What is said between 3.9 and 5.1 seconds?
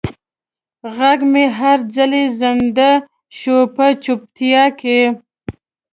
چوپتیا کې